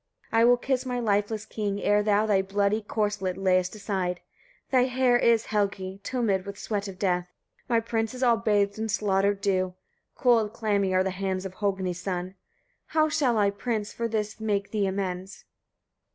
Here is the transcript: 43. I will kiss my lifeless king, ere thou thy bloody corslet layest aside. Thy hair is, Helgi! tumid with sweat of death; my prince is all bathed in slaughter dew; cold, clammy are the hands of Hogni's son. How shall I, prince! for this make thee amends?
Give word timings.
43. 0.31 0.39
I 0.41 0.45
will 0.45 0.57
kiss 0.57 0.83
my 0.83 0.99
lifeless 0.99 1.45
king, 1.45 1.79
ere 1.79 2.01
thou 2.01 2.25
thy 2.25 2.41
bloody 2.41 2.81
corslet 2.81 3.37
layest 3.37 3.75
aside. 3.75 4.19
Thy 4.71 4.85
hair 4.85 5.15
is, 5.15 5.45
Helgi! 5.45 5.99
tumid 6.03 6.43
with 6.43 6.57
sweat 6.57 6.87
of 6.87 6.97
death; 6.97 7.27
my 7.69 7.79
prince 7.79 8.15
is 8.15 8.23
all 8.23 8.37
bathed 8.37 8.79
in 8.79 8.89
slaughter 8.89 9.35
dew; 9.35 9.75
cold, 10.15 10.53
clammy 10.53 10.91
are 10.91 11.03
the 11.03 11.11
hands 11.11 11.45
of 11.45 11.53
Hogni's 11.53 12.01
son. 12.01 12.33
How 12.87 13.09
shall 13.09 13.37
I, 13.37 13.51
prince! 13.51 13.93
for 13.93 14.07
this 14.07 14.39
make 14.39 14.71
thee 14.71 14.87
amends? 14.87 15.45